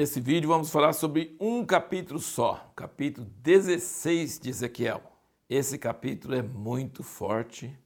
Nesse 0.00 0.18
vídeo 0.18 0.48
vamos 0.48 0.70
falar 0.70 0.94
sobre 0.94 1.36
um 1.38 1.62
capítulo 1.62 2.18
só, 2.18 2.72
capítulo 2.74 3.26
16 3.42 4.38
de 4.38 4.48
Ezequiel. 4.48 5.02
Esse 5.46 5.76
capítulo 5.76 6.34
é 6.34 6.40
muito 6.40 7.02
forte, 7.02 7.78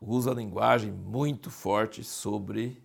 usa 0.00 0.32
linguagem 0.32 0.90
muito 0.90 1.50
forte 1.50 2.02
sobre 2.02 2.82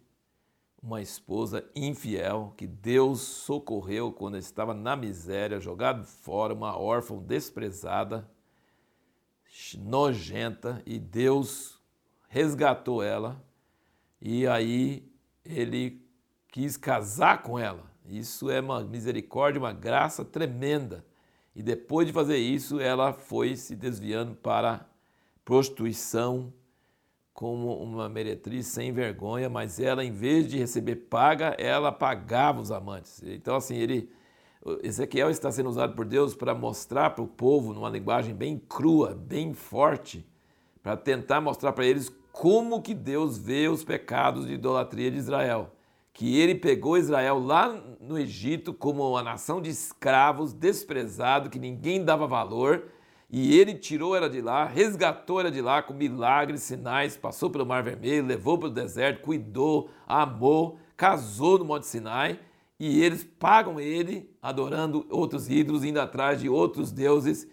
uma 0.83 1.01
esposa 1.01 1.63
infiel 1.73 2.53
que 2.57 2.67
Deus 2.67 3.21
socorreu 3.21 4.11
quando 4.11 4.37
estava 4.37 4.73
na 4.73 4.97
miséria, 4.97 5.61
jogado 5.61 6.03
fora, 6.03 6.53
uma 6.53 6.77
órfã 6.77 7.15
desprezada, 7.15 8.29
nojenta, 9.77 10.83
e 10.85 10.99
Deus 10.99 11.79
resgatou 12.27 13.01
ela. 13.01 13.41
E 14.19 14.45
aí 14.45 15.09
ele 15.45 16.04
quis 16.55 16.77
casar 16.77 17.43
com 17.43 17.59
ela. 17.59 17.83
Isso 18.07 18.49
é 18.49 18.61
uma 18.61 18.81
misericórdia, 18.81 19.59
uma 19.59 19.73
graça 19.73 20.23
tremenda. 20.23 21.05
E 21.53 21.61
depois 21.61 22.07
de 22.07 22.13
fazer 22.13 22.37
isso, 22.37 22.79
ela 22.79 23.11
foi 23.11 23.57
se 23.57 23.75
desviando 23.75 24.35
para 24.35 24.87
prostituição 25.43 26.53
como 27.33 27.75
uma 27.83 28.07
meretriz 28.07 28.67
sem 28.67 28.93
vergonha, 28.93 29.49
mas 29.49 29.81
ela, 29.81 30.01
em 30.01 30.13
vez 30.13 30.47
de 30.47 30.57
receber 30.57 30.95
paga, 30.95 31.57
ela 31.59 31.91
pagava 31.91 32.61
os 32.61 32.71
amantes. 32.71 33.21
Então, 33.25 33.57
assim, 33.57 33.75
ele, 33.75 34.09
Ezequiel 34.81 35.29
está 35.29 35.51
sendo 35.51 35.67
usado 35.67 35.93
por 35.93 36.05
Deus 36.05 36.33
para 36.33 36.55
mostrar 36.55 37.09
para 37.09 37.23
o 37.25 37.27
povo, 37.27 37.73
numa 37.73 37.89
linguagem 37.89 38.33
bem 38.33 38.57
crua, 38.57 39.13
bem 39.13 39.53
forte, 39.53 40.25
para 40.81 40.95
tentar 40.95 41.41
mostrar 41.41 41.73
para 41.73 41.85
eles 41.85 42.09
como 42.31 42.81
que 42.81 42.93
Deus 42.93 43.37
vê 43.37 43.67
os 43.67 43.83
pecados 43.83 44.47
de 44.47 44.53
idolatria 44.53 45.11
de 45.11 45.17
Israel 45.17 45.74
que 46.15 46.39
ele 46.39 46.55
pegou 46.55 46.97
Israel 46.97 47.37
lá 47.37 47.77
no 47.99 48.17
Egito 48.17 48.73
como 48.73 49.07
uma 49.07 49.21
nação 49.21 49.61
de 49.61 49.69
escravos, 49.69 50.53
desprezado, 50.53 51.49
que 51.49 51.59
ninguém 51.59 52.05
dava 52.05 52.25
valor, 52.25 52.85
e 53.29 53.59
ele 53.59 53.73
tirou 53.73 54.15
ela 54.15 54.29
de 54.29 54.39
lá, 54.39 54.63
resgatou 54.63 55.41
ela 55.41 55.51
de 55.51 55.61
lá 55.61 55.83
com 55.83 55.93
milagres, 55.93 56.63
sinais, 56.63 57.17
passou 57.17 57.49
pelo 57.49 57.65
Mar 57.65 57.83
Vermelho, 57.83 58.25
levou 58.25 58.57
para 58.57 58.69
o 58.69 58.71
deserto, 58.71 59.23
cuidou, 59.23 59.89
amou, 60.07 60.79
casou 60.95 61.59
no 61.59 61.65
Monte 61.65 61.85
Sinai, 61.85 62.39
e 62.79 63.03
eles 63.03 63.25
pagam 63.37 63.77
ele 63.77 64.33
adorando 64.41 65.05
outros 65.09 65.49
ídolos, 65.49 65.83
indo 65.83 65.99
atrás 65.99 66.39
de 66.39 66.47
outros 66.47 66.93
deuses. 66.93 67.45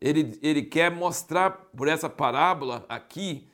Ele, 0.00 0.38
ele 0.40 0.62
quer 0.62 0.88
mostrar 0.92 1.50
por 1.76 1.88
essa 1.88 2.08
parábola 2.08 2.86
aqui, 2.88 3.48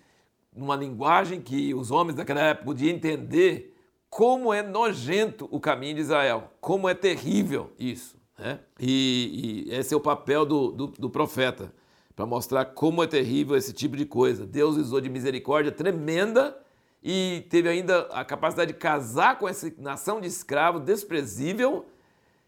numa 0.54 0.76
linguagem 0.76 1.40
que 1.40 1.72
os 1.72 1.90
homens 1.90 2.14
daquela 2.14 2.42
época 2.42 2.66
podiam 2.66 2.94
entender, 2.94 3.73
como 4.14 4.54
é 4.54 4.62
nojento 4.62 5.48
o 5.50 5.58
caminho 5.58 5.96
de 5.96 6.02
Israel, 6.02 6.52
como 6.60 6.88
é 6.88 6.94
terrível 6.94 7.72
isso. 7.76 8.16
Né? 8.38 8.60
E, 8.78 9.64
e 9.68 9.74
esse 9.74 9.92
é 9.92 9.96
o 9.96 10.00
papel 10.00 10.46
do, 10.46 10.70
do, 10.70 10.86
do 10.86 11.10
profeta, 11.10 11.74
para 12.14 12.24
mostrar 12.24 12.64
como 12.66 13.02
é 13.02 13.08
terrível 13.08 13.56
esse 13.56 13.72
tipo 13.72 13.96
de 13.96 14.06
coisa. 14.06 14.46
Deus 14.46 14.76
usou 14.76 15.00
de 15.00 15.08
misericórdia 15.08 15.72
tremenda 15.72 16.56
e 17.02 17.44
teve 17.50 17.68
ainda 17.68 18.02
a 18.12 18.24
capacidade 18.24 18.72
de 18.72 18.78
casar 18.78 19.36
com 19.36 19.48
essa 19.48 19.72
nação 19.78 20.20
de 20.20 20.28
escravos 20.28 20.82
desprezível, 20.82 21.84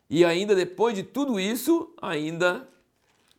e 0.09 0.25
ainda 0.25 0.55
depois 0.55 0.94
de 0.94 1.03
tudo 1.03 1.41
isso, 1.41 1.92
ainda 2.00 2.69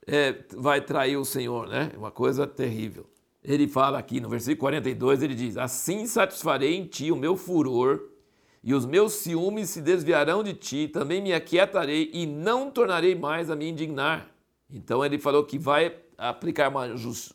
é, 0.05 0.43
vai 0.53 0.81
trair 0.81 1.15
o 1.15 1.23
Senhor, 1.23 1.69
né? 1.69 1.93
Uma 1.95 2.11
coisa 2.11 2.45
terrível. 2.45 3.05
Ele 3.41 3.69
fala 3.69 3.97
aqui 3.97 4.19
no 4.19 4.27
versículo 4.27 4.59
42, 4.59 5.23
ele 5.23 5.33
diz: 5.33 5.55
Assim 5.55 6.05
satisfarei 6.05 6.75
em 6.75 6.85
ti 6.85 7.09
o 7.09 7.15
meu 7.15 7.37
furor 7.37 8.16
e 8.63 8.73
os 8.73 8.85
meus 8.85 9.13
ciúmes 9.13 9.69
se 9.69 9.81
desviarão 9.81 10.43
de 10.43 10.53
ti, 10.53 10.87
também 10.87 11.21
me 11.21 11.33
aquietarei 11.33 12.09
e 12.13 12.25
não 12.25 12.69
tornarei 12.69 13.15
mais 13.15 13.49
a 13.49 13.55
me 13.55 13.67
indignar. 13.69 14.29
Então 14.69 15.03
ele 15.05 15.17
falou 15.17 15.45
que 15.45 15.57
vai 15.57 15.95
aplicar 16.17 16.69
uma, 16.69 16.85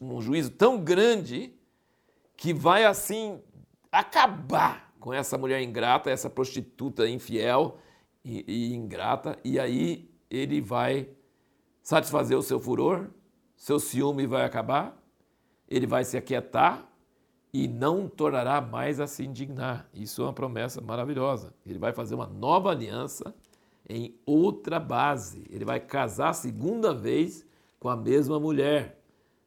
um 0.00 0.20
juízo 0.20 0.50
tão 0.50 0.78
grande 0.78 1.54
que 2.36 2.52
vai 2.52 2.84
assim 2.84 3.40
acabar 3.90 4.92
com 4.98 5.12
essa 5.12 5.38
mulher 5.38 5.62
ingrata, 5.62 6.10
essa 6.10 6.28
prostituta 6.28 7.08
infiel 7.08 7.78
e, 8.24 8.44
e 8.46 8.74
ingrata, 8.74 9.38
e 9.44 9.58
aí 9.58 10.10
ele 10.30 10.60
vai 10.60 11.08
satisfazer 11.82 12.36
o 12.36 12.42
seu 12.42 12.60
furor, 12.60 13.08
seu 13.56 13.78
ciúme 13.78 14.26
vai 14.26 14.44
acabar, 14.44 14.96
ele 15.68 15.86
vai 15.86 16.04
se 16.04 16.16
aquietar 16.16 16.88
e 17.52 17.68
não 17.68 18.08
tornará 18.08 18.60
mais 18.60 18.98
a 18.98 19.06
se 19.06 19.24
indignar. 19.24 19.88
Isso 19.92 20.22
é 20.22 20.24
uma 20.24 20.32
promessa 20.32 20.80
maravilhosa. 20.80 21.52
Ele 21.66 21.78
vai 21.78 21.92
fazer 21.92 22.14
uma 22.14 22.26
nova 22.26 22.70
aliança 22.70 23.34
em 23.88 24.14
outra 24.24 24.80
base. 24.80 25.44
Ele 25.50 25.64
vai 25.64 25.78
casar 25.78 26.30
a 26.30 26.34
segunda 26.34 26.94
vez 26.94 27.46
com 27.78 27.88
a 27.88 27.96
mesma 27.96 28.40
mulher, 28.40 29.02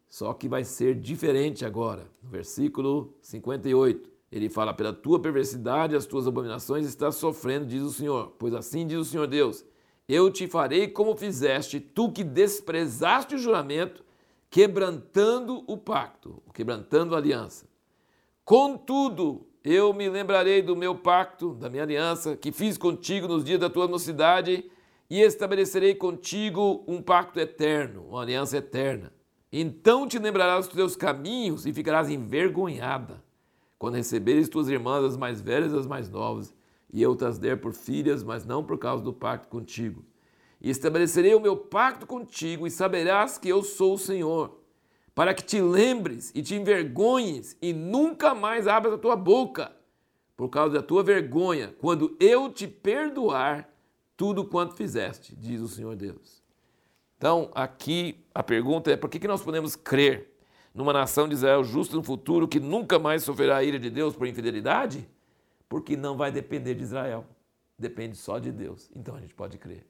só 0.07 0.33
que 0.33 0.47
vai 0.47 0.63
ser 0.63 0.95
diferente 0.95 1.65
agora. 1.65 2.05
No 2.21 2.29
versículo 2.29 3.13
58, 3.21 4.11
ele 4.31 4.49
fala: 4.49 4.73
Pela 4.73 4.93
tua 4.93 5.19
perversidade, 5.19 5.95
as 5.95 6.05
tuas 6.05 6.27
abominações 6.27 6.85
estás 6.85 7.15
sofrendo, 7.15 7.65
diz 7.65 7.81
o 7.81 7.91
Senhor. 7.91 8.33
Pois 8.37 8.53
assim 8.53 8.85
diz 8.85 8.99
o 8.99 9.05
Senhor 9.05 9.25
Deus: 9.25 9.65
Eu 10.07 10.29
te 10.29 10.47
farei 10.47 10.87
como 10.87 11.15
fizeste, 11.15 11.79
tu 11.79 12.11
que 12.11 12.23
desprezaste 12.23 13.35
o 13.35 13.39
juramento, 13.39 14.03
quebrantando 14.49 15.63
o 15.65 15.77
pacto, 15.77 16.43
quebrantando 16.53 17.15
a 17.15 17.17
aliança. 17.17 17.65
Contudo, 18.45 19.47
eu 19.63 19.91
me 19.91 20.07
lembrarei 20.07 20.61
do 20.61 20.75
meu 20.75 20.93
pacto, 20.93 21.55
da 21.55 21.67
minha 21.67 21.81
aliança, 21.81 22.37
que 22.37 22.51
fiz 22.51 22.77
contigo 22.77 23.27
nos 23.27 23.43
dias 23.43 23.59
da 23.59 23.71
tua 23.71 23.87
mocidade, 23.87 24.69
e 25.09 25.19
estabelecerei 25.19 25.95
contigo 25.95 26.83
um 26.87 27.01
pacto 27.01 27.39
eterno, 27.39 28.05
uma 28.07 28.21
aliança 28.21 28.55
eterna. 28.55 29.11
Então 29.51 30.07
te 30.07 30.19
lembrarás 30.19 30.67
dos 30.67 30.75
teus 30.75 30.95
caminhos 30.95 31.65
e 31.65 31.73
ficarás 31.73 32.07
envergonhada, 32.07 33.23
quando 33.79 33.95
receberes 33.95 34.47
tuas 34.47 34.69
irmãs, 34.69 35.03
as 35.03 35.17
mais 35.17 35.41
velhas 35.41 35.73
e 35.73 35.77
as 35.79 35.87
mais 35.87 36.07
novas, 36.07 36.53
e 36.93 37.01
eu 37.01 37.15
te 37.15 37.25
as 37.25 37.39
der 37.39 37.59
por 37.59 37.73
filhas, 37.73 38.23
mas 38.23 38.45
não 38.45 38.63
por 38.63 38.77
causa 38.77 39.03
do 39.03 39.11
pacto 39.11 39.47
contigo. 39.47 40.05
E 40.61 40.69
estabelecerei 40.69 41.33
o 41.33 41.39
meu 41.39 41.57
pacto 41.57 42.05
contigo, 42.05 42.67
e 42.67 42.69
saberás 42.69 43.39
que 43.39 43.49
eu 43.49 43.63
sou 43.63 43.95
o 43.95 43.99
Senhor 43.99 44.64
para 45.15 45.33
que 45.33 45.41
te 45.41 45.61
lembres 45.61 46.31
e 46.35 46.43
te 46.43 46.55
envergonhes 46.55 47.57
e 47.61 47.71
nunca 47.71 48.35
mais 48.35 48.67
abras 48.67 48.93
a 48.93 48.97
tua 48.97 49.15
boca 49.15 49.71
por 50.35 50.49
causa 50.49 50.73
da 50.73 50.83
tua 50.83 51.01
vergonha, 51.01 51.73
quando 51.79 52.17
eu 52.19 52.51
te 52.51 52.67
perdoar 52.67 53.69
tudo 54.17 54.43
quanto 54.43 54.75
fizeste, 54.75 55.33
diz 55.33 55.61
o 55.61 55.69
Senhor 55.69 55.95
Deus. 55.95 56.43
Então, 57.17 57.49
aqui 57.55 58.25
a 58.33 58.43
pergunta 58.43 58.91
é: 58.91 58.97
por 58.97 59.09
que 59.09 59.25
nós 59.25 59.41
podemos 59.41 59.77
crer 59.77 60.37
numa 60.73 60.91
nação 60.91 61.29
de 61.29 61.35
Israel 61.35 61.63
justa 61.63 61.95
no 61.95 62.03
futuro 62.03 62.49
que 62.49 62.59
nunca 62.59 62.99
mais 62.99 63.23
sofrerá 63.23 63.57
a 63.57 63.63
ira 63.63 63.79
de 63.79 63.89
Deus 63.89 64.13
por 64.13 64.27
infidelidade? 64.27 65.07
Porque 65.69 65.95
não 65.95 66.17
vai 66.17 66.31
depender 66.31 66.75
de 66.75 66.83
Israel, 66.83 67.25
depende 67.79 68.17
só 68.17 68.37
de 68.37 68.51
Deus. 68.51 68.91
Então 68.93 69.15
a 69.15 69.21
gente 69.21 69.33
pode 69.33 69.57
crer. 69.57 69.85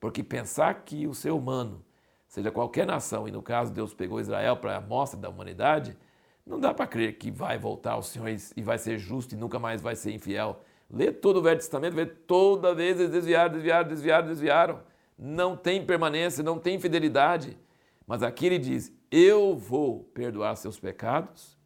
Porque 0.00 0.22
pensar 0.22 0.82
que 0.82 1.06
o 1.06 1.14
ser 1.14 1.30
humano 1.30 1.84
seja 2.30 2.48
qualquer 2.52 2.86
nação, 2.86 3.26
e 3.26 3.32
no 3.32 3.42
caso 3.42 3.72
Deus 3.72 3.92
pegou 3.92 4.20
Israel 4.20 4.56
para 4.56 4.74
a 4.74 4.76
amostra 4.76 5.18
da 5.18 5.28
humanidade, 5.28 5.98
não 6.46 6.60
dá 6.60 6.72
para 6.72 6.86
crer 6.86 7.18
que 7.18 7.28
vai 7.28 7.58
voltar 7.58 7.94
ao 7.94 8.04
Senhor 8.04 8.28
e 8.56 8.62
vai 8.62 8.78
ser 8.78 8.98
justo 8.98 9.34
e 9.34 9.36
nunca 9.36 9.58
mais 9.58 9.82
vai 9.82 9.96
ser 9.96 10.12
infiel. 10.12 10.60
Lê 10.88 11.10
todo 11.10 11.38
o 11.38 11.42
Velho 11.42 11.58
Testamento, 11.58 11.94
vê 11.94 12.06
toda 12.06 12.72
vez 12.72 13.00
eles 13.00 13.10
desviaram, 13.10 13.52
desviaram, 13.52 13.88
desviaram, 13.88 14.26
desviaram. 14.28 14.80
Não 15.18 15.56
tem 15.56 15.84
permanência, 15.84 16.42
não 16.44 16.56
tem 16.56 16.78
fidelidade. 16.78 17.58
Mas 18.06 18.22
aqui 18.22 18.46
ele 18.46 18.58
diz: 18.58 18.92
Eu 19.10 19.56
vou 19.56 20.04
perdoar 20.14 20.54
seus 20.54 20.78
pecados, 20.78 21.58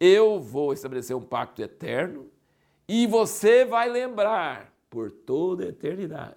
eu 0.00 0.40
vou 0.40 0.72
estabelecer 0.72 1.14
um 1.14 1.22
pacto 1.22 1.62
eterno, 1.62 2.28
e 2.88 3.06
você 3.06 3.64
vai 3.64 3.88
lembrar 3.88 4.74
por 4.90 5.12
toda 5.12 5.64
a 5.64 5.68
eternidade 5.68 6.36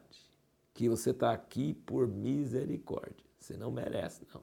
que 0.76 0.88
você 0.88 1.10
está 1.10 1.32
aqui 1.32 1.74
por 1.74 2.08
misericórdia. 2.08 3.23
Você 3.44 3.58
não 3.58 3.70
merece, 3.70 4.26
não. 4.34 4.42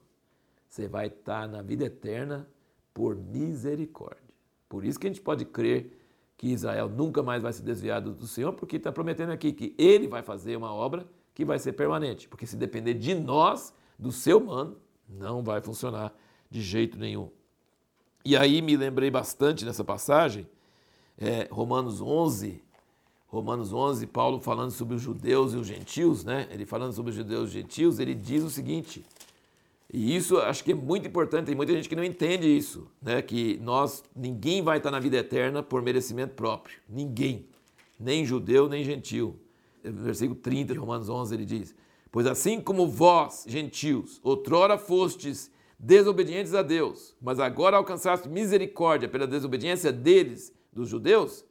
Você 0.69 0.87
vai 0.87 1.07
estar 1.07 1.47
na 1.47 1.63
vida 1.63 1.85
eterna 1.85 2.47
por 2.93 3.15
misericórdia. 3.15 4.31
Por 4.69 4.85
isso 4.85 4.99
que 4.99 5.07
a 5.07 5.09
gente 5.09 5.21
pode 5.21 5.43
crer 5.43 5.99
que 6.37 6.49
Israel 6.49 6.87
nunca 6.87 7.23
mais 7.23 7.41
vai 7.41 7.51
se 7.51 7.63
desviar 7.63 7.99
do 7.99 8.27
Senhor, 8.27 8.53
porque 8.53 8.75
está 8.75 8.91
prometendo 8.91 9.31
aqui 9.31 9.53
que 9.53 9.73
Ele 9.75 10.07
vai 10.07 10.21
fazer 10.21 10.55
uma 10.55 10.71
obra 10.71 11.07
que 11.33 11.43
vai 11.43 11.57
ser 11.57 11.73
permanente. 11.73 12.27
Porque 12.27 12.45
se 12.45 12.55
depender 12.55 12.93
de 12.93 13.15
nós, 13.15 13.73
do 13.97 14.11
seu 14.11 14.39
mano, 14.39 14.77
não 15.09 15.41
vai 15.41 15.61
funcionar 15.61 16.15
de 16.47 16.61
jeito 16.61 16.95
nenhum. 16.95 17.31
E 18.23 18.37
aí 18.37 18.61
me 18.61 18.77
lembrei 18.77 19.09
bastante 19.09 19.65
nessa 19.65 19.83
passagem, 19.83 20.47
é, 21.17 21.47
Romanos 21.49 22.01
11, 22.01 22.63
Romanos 23.31 23.71
11, 23.71 24.07
Paulo 24.07 24.41
falando 24.41 24.71
sobre 24.71 24.93
os 24.93 25.01
judeus 25.01 25.53
e 25.53 25.55
os 25.55 25.65
gentios, 25.65 26.25
né? 26.25 26.49
Ele 26.51 26.65
falando 26.65 26.91
sobre 26.91 27.11
os 27.11 27.15
judeus 27.15 27.43
e 27.43 27.45
os 27.45 27.51
gentios, 27.51 27.97
ele 27.97 28.13
diz 28.13 28.43
o 28.43 28.49
seguinte, 28.49 29.05
e 29.93 30.13
isso 30.13 30.37
acho 30.37 30.61
que 30.65 30.73
é 30.73 30.75
muito 30.75 31.07
importante, 31.07 31.45
tem 31.45 31.55
muita 31.55 31.71
gente 31.71 31.87
que 31.87 31.95
não 31.95 32.03
entende 32.03 32.45
isso, 32.45 32.87
né? 33.01 33.21
Que 33.21 33.57
nós, 33.63 34.03
ninguém 34.13 34.61
vai 34.61 34.79
estar 34.79 34.91
na 34.91 34.99
vida 34.99 35.15
eterna 35.15 35.63
por 35.63 35.81
merecimento 35.81 36.33
próprio, 36.33 36.77
ninguém, 36.89 37.45
nem 37.97 38.25
judeu, 38.25 38.67
nem 38.67 38.83
gentil. 38.83 39.39
versículo 39.81 40.37
30 40.37 40.73
de 40.73 40.79
Romanos 40.79 41.07
11, 41.07 41.33
ele 41.33 41.45
diz: 41.45 41.73
Pois 42.11 42.27
assim 42.27 42.59
como 42.59 42.85
vós, 42.85 43.45
gentios, 43.47 44.19
outrora 44.23 44.77
fostes 44.77 45.49
desobedientes 45.79 46.53
a 46.53 46.61
Deus, 46.61 47.15
mas 47.21 47.39
agora 47.39 47.77
alcançaste 47.77 48.27
misericórdia 48.27 49.07
pela 49.07 49.25
desobediência 49.25 49.89
deles, 49.89 50.53
dos 50.73 50.89
judeus, 50.89 51.45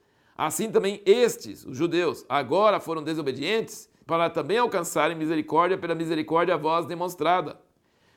assim 0.46 0.70
também 0.70 1.02
estes, 1.04 1.64
os 1.66 1.76
judeus, 1.76 2.25
agora 2.28 2.81
foram 2.81 3.02
desobedientes 3.02 3.90
para 4.06 4.31
também 4.31 4.56
alcançarem 4.56 5.16
misericórdia 5.16 5.76
pela 5.76 5.94
misericórdia 5.94 6.54
a 6.54 6.58
vós 6.58 6.87
demonstrada. 6.87 7.60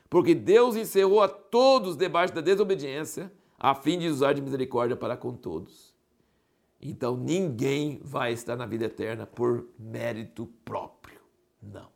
Porque 0.08 0.34
Deus 0.34 0.74
encerrou 0.74 1.22
a 1.22 1.28
todos 1.28 1.96
debaixo 1.96 2.34
da 2.34 2.40
desobediência, 2.40 3.30
a 3.58 3.74
fim 3.74 3.98
de 3.98 4.08
usar 4.08 4.32
de 4.32 4.40
misericórdia 4.40 4.96
para 4.96 5.16
com 5.16 5.34
todos. 5.34 5.94
Então 6.80 7.16
ninguém 7.16 8.00
vai 8.02 8.32
estar 8.32 8.56
na 8.56 8.64
vida 8.64 8.86
eterna 8.86 9.26
por 9.26 9.68
mérito 9.78 10.46
próprio. 10.64 11.20
Não. 11.62 11.88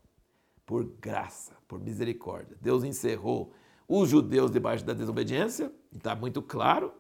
Por 0.67 0.85
graça, 0.85 1.57
por 1.67 1.81
misericórdia. 1.81 2.57
Deus 2.61 2.85
encerrou 2.85 3.55
os 3.89 4.11
judeus 4.11 4.51
debaixo 4.51 4.85
da 4.85 4.93
desobediência, 4.93 5.73
está 5.91 6.15
muito 6.15 6.43
claro. 6.43 6.93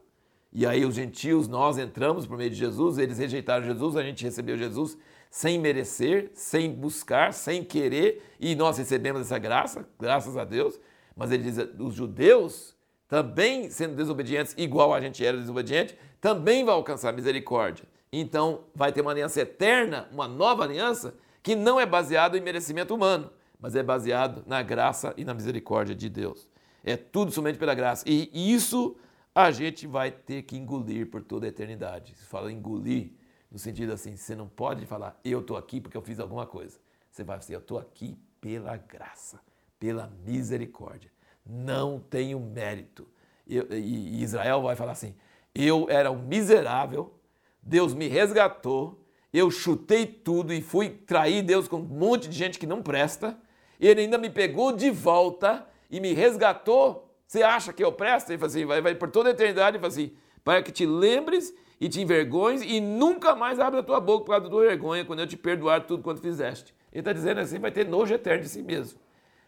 E 0.53 0.67
aí 0.67 0.85
os 0.85 0.95
gentios, 0.95 1.47
nós 1.47 1.77
entramos 1.79 2.27
por 2.27 2.39
meio 2.39 2.51
de 2.51 2.57
Jesus, 2.57 2.99
eles 2.99 3.19
rejeitaram 3.19 3.65
Jesus, 3.67 3.97
a 3.97 4.03
gente 4.03 4.25
recebeu 4.25 4.57
Jesus 4.57 4.97
sem 5.31 5.59
merecer, 5.59 6.31
sem 6.33 6.73
buscar, 6.73 7.35
sem 7.35 7.63
querer, 7.63 8.23
e 8.41 8.55
nós 8.55 8.79
recebemos 8.79 9.23
essa 9.23 9.39
graça, 9.39 9.87
graças 10.01 10.37
a 10.37 10.45
Deus. 10.45 10.81
Mas 11.15 11.31
ele 11.31 11.43
diz, 11.43 11.59
os 11.79 11.95
judeus 11.95 12.75
também 13.09 13.71
sendo 13.71 13.95
desobedientes, 13.95 14.55
igual 14.57 14.93
a 14.93 15.01
gente 15.01 15.25
era 15.25 15.37
desobediente, 15.37 15.97
também 16.21 16.65
vai 16.65 16.75
alcançar 16.75 17.13
misericórdia. 17.13 17.85
Então 18.13 18.65
vai 18.75 18.93
ter 18.93 19.01
uma 19.01 19.11
aliança 19.11 19.41
eterna, 19.41 20.09
uma 20.13 20.27
nova 20.27 20.65
aliança, 20.65 21.15
que 21.43 21.55
não 21.55 21.79
é 21.81 21.87
baseada 21.87 22.37
em 22.37 22.41
merecimento 22.41 22.95
humano, 22.95 23.31
mas 23.61 23.75
é 23.75 23.83
baseado 23.83 24.43
na 24.47 24.63
graça 24.63 25.15
e 25.17 25.25
na 25.25 25.35
misericórdia 25.35 25.95
de 25.95 26.09
Deus. 26.09 26.47
É 26.85 26.97
tudo 26.97 27.33
somente 27.33 27.59
pela 27.59 27.75
graça. 27.75 28.05
E 28.07 28.53
isso 28.53 28.97
a 29.35 29.51
gente 29.51 29.87
vai 29.87 30.11
ter 30.11 30.43
que 30.43 30.57
engolir 30.57 31.11
por 31.11 31.23
toda 31.23 31.47
a 31.47 31.49
eternidade. 31.49 32.15
Se 32.17 32.25
fala 32.25 32.53
engolir, 32.53 33.13
no 33.51 33.59
sentido 33.59 33.93
assim, 33.93 34.17
você 34.17 34.35
não 34.35 34.49
pode 34.49 34.85
falar, 34.87 35.19
eu 35.25 35.41
estou 35.41 35.57
aqui 35.57 35.81
porque 35.81 35.97
eu 35.97 36.03
fiz 36.03 36.19
alguma 36.19 36.47
coisa. 36.47 36.79
Você 37.11 37.25
vai 37.25 37.39
dizer, 37.39 37.55
eu 37.55 37.61
estou 37.61 37.79
aqui 37.79 38.19
pela 38.41 38.77
graça, 38.77 39.41
pela 39.79 40.13
misericórdia. 40.25 41.11
Não 41.45 41.99
tenho 41.99 42.39
mérito. 42.39 43.09
Eu, 43.47 43.67
e 43.73 44.23
Israel 44.23 44.63
vai 44.63 44.77
falar 44.77 44.93
assim, 44.93 45.15
eu 45.55 45.89
era 45.89 46.11
um 46.11 46.23
miserável, 46.23 47.15
Deus 47.63 47.95
me 47.95 48.07
resgatou, 48.07 49.05
eu 49.33 49.51
chutei 49.51 50.07
tudo 50.07 50.53
e 50.53 50.61
fui 50.61 50.91
trair 50.91 51.43
Deus 51.43 51.67
com 51.67 51.79
um 51.79 51.85
monte 51.85 52.29
de 52.29 52.37
gente 52.37 52.59
que 52.59 52.67
não 52.67 52.83
presta, 52.83 53.39
ele 53.81 54.03
ainda 54.03 54.19
me 54.19 54.29
pegou 54.31 54.73
de 54.73 54.91
volta 54.91 55.67
e 55.91 56.01
me 56.01 56.13
resgatou. 56.13 57.08
Você 57.29 57.43
acha 57.43 57.75
que 57.75 57.85
eu 57.85 57.93
presto? 57.93 58.31
Ele 58.31 58.39
fala 58.39 58.49
assim, 58.49 58.65
vai, 58.65 58.81
vai 58.81 58.95
por 58.95 59.11
toda 59.11 59.29
a 59.29 59.33
eternidade 59.33 59.77
e 59.77 59.81
fala 59.81 59.93
assim, 59.93 60.13
para 60.43 60.63
que 60.63 60.73
te 60.73 60.87
lembres 60.87 61.55
e 61.79 61.87
te 61.87 62.01
envergonhes 62.01 62.63
e 62.63 62.81
nunca 62.81 63.37
mais 63.37 63.61
abra 63.61 63.81
a 63.81 63.83
tua 63.83 64.01
boca 64.01 64.25
por 64.25 64.31
causa 64.31 64.45
da 64.45 64.51
tua 64.51 64.63
vergonha 64.63 65.05
quando 65.05 65.21
eu 65.21 65.27
te 65.27 65.37
perdoar 65.37 65.87
tudo 65.87 66.03
quanto 66.03 66.23
fizeste. 66.23 66.75
Ele 66.91 67.01
está 67.03 67.13
dizendo 67.13 67.39
assim, 67.39 67.59
vai 67.59 67.71
ter 67.71 67.87
nojo 67.87 68.15
eterno 68.15 68.43
de 68.43 68.49
si 68.49 68.63
mesmo. 68.63 68.99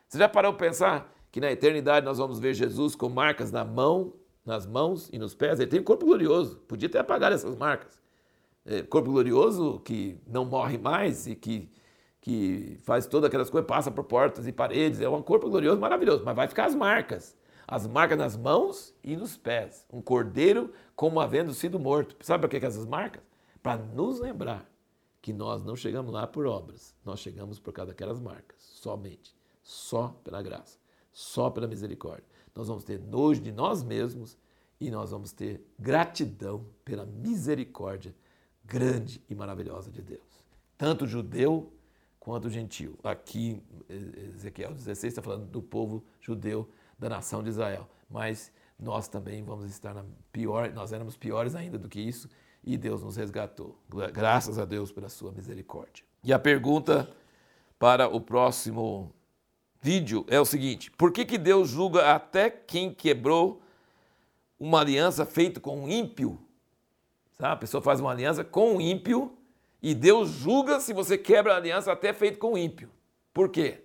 Você 0.07 0.19
já 0.19 0.29
parou 0.29 0.53
para 0.53 0.69
pensar 0.69 1.11
que 1.33 1.41
na 1.41 1.51
eternidade 1.51 2.05
nós 2.05 2.19
vamos 2.19 2.39
ver 2.39 2.53
Jesus 2.53 2.95
com 2.95 3.09
marcas 3.09 3.51
na 3.51 3.65
mão, 3.65 4.13
nas 4.45 4.67
mãos 4.67 5.09
e 5.11 5.19
nos 5.19 5.35
pés. 5.35 5.59
Ele 5.59 5.71
tem 5.71 5.81
um 5.81 5.85
corpo 5.85 6.05
glorioso. 6.05 6.59
Podia 6.69 6.89
ter 6.89 6.99
apagado 6.99 7.35
essas 7.35 7.57
marcas. 7.57 7.99
É, 8.67 8.83
corpo 8.83 9.11
glorioso 9.11 9.81
que 9.81 10.21
não 10.27 10.45
morre 10.45 10.77
mais 10.77 11.27
e 11.27 11.35
que, 11.35 11.71
que 12.21 12.77
faz 12.83 13.07
todas 13.07 13.29
aquelas 13.29 13.49
coisas, 13.49 13.67
passa 13.67 13.91
por 13.91 14.05
portas 14.05 14.47
e 14.47 14.53
paredes. 14.53 15.01
É 15.01 15.09
um 15.09 15.23
corpo 15.23 15.49
glorioso 15.49 15.81
maravilhoso, 15.81 16.23
mas 16.27 16.37
vai 16.37 16.47
ficar 16.47 16.67
as 16.67 16.75
marcas. 16.75 17.40
As 17.71 17.87
marcas 17.87 18.19
nas 18.19 18.37
mãos 18.37 18.93
e 19.03 19.17
nos 19.17 19.37
pés. 19.37 19.87
Um 19.93 20.03
cordeiro 20.03 20.73
como 20.97 21.21
havendo 21.21 21.55
sido 21.55 21.79
morto. 21.79 22.17
Sabe 22.21 22.47
para 22.47 22.59
que, 22.59 22.67
essas 22.67 22.85
marcas? 22.85 23.23
Para 23.63 23.77
nos 23.81 24.19
lembrar 24.19 24.69
que 25.23 25.33
nós 25.33 25.63
não 25.63 25.77
chegamos 25.77 26.13
lá 26.13 26.27
por 26.27 26.47
obras, 26.47 26.95
nós 27.05 27.21
chegamos 27.21 27.59
por 27.59 27.73
causa 27.73 27.93
daquelas 27.93 28.19
marcas, 28.19 28.57
somente, 28.59 29.37
só 29.63 30.19
pela 30.25 30.43
graça, 30.43 30.79
só 31.13 31.51
pela 31.51 31.69
misericórdia 31.69 32.25
nós 32.55 32.69
vamos 32.69 32.85
ter 32.85 32.99
nojo 33.01 33.41
de 33.41 33.53
nós 33.53 33.83
mesmos 33.83 34.37
e 34.81 34.91
nós 34.91 35.11
vamos 35.11 35.33
ter 35.33 35.65
gratidão 35.79 36.67
pela 36.85 37.05
misericórdia 37.07 38.15
grande 38.65 39.23
e 39.29 39.35
maravilhosa 39.35 39.91
de 39.91 40.03
Deus. 40.03 40.45
Tanto 40.77 41.07
judeu 41.07 41.73
quanto 42.19 42.49
gentil. 42.49 42.99
Aqui, 43.03 43.63
Ezequiel 43.89 44.73
16 44.73 45.13
está 45.13 45.23
falando 45.23 45.47
do 45.47 45.63
povo 45.63 46.05
judeu 46.21 46.69
da 47.01 47.09
nação 47.09 47.43
de 47.43 47.49
Israel. 47.49 47.89
Mas 48.09 48.53
nós 48.79 49.09
também 49.09 49.43
vamos 49.43 49.65
estar 49.65 49.95
na 49.95 50.05
pior, 50.31 50.71
nós 50.73 50.93
éramos 50.93 51.17
piores 51.17 51.55
ainda 51.55 51.79
do 51.79 51.89
que 51.89 52.01
isso 52.01 52.29
e 52.63 52.77
Deus 52.77 53.03
nos 53.03 53.17
resgatou. 53.17 53.77
Graças 54.13 54.59
a 54.59 54.65
Deus 54.65 54.93
pela 54.93 55.09
sua 55.09 55.33
misericórdia. 55.33 56.05
E 56.23 56.33
a 56.33 56.39
pergunta 56.39 57.11
para 57.79 58.07
o 58.07 58.21
próximo 58.21 59.13
vídeo 59.81 60.25
é 60.29 60.39
o 60.39 60.45
seguinte: 60.45 60.91
por 60.91 61.11
que, 61.11 61.25
que 61.25 61.39
Deus 61.39 61.69
julga 61.69 62.15
até 62.15 62.51
quem 62.51 62.93
quebrou 62.93 63.63
uma 64.59 64.81
aliança 64.81 65.25
feita 65.25 65.59
com 65.59 65.85
um 65.85 65.89
ímpio? 65.89 66.39
Sabe? 67.33 67.55
A 67.55 67.57
pessoa 67.57 67.83
faz 67.83 68.01
uma 68.01 68.11
aliança 68.11 68.45
com 68.45 68.75
um 68.75 68.81
ímpio 68.81 69.37
e 69.83 69.95
Deus 69.95 70.29
julga 70.29 70.79
se 70.79 70.93
você 70.93 71.17
quebra 71.17 71.55
a 71.55 71.57
aliança 71.57 71.91
até 71.91 72.13
feita 72.13 72.37
com 72.37 72.53
um 72.53 72.59
ímpio. 72.59 72.91
Por 73.33 73.49
quê? 73.49 73.85